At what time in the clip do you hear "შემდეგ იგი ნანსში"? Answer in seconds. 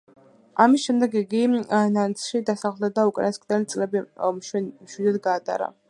0.87-2.43